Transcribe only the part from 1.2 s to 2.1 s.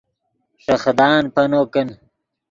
پینو کن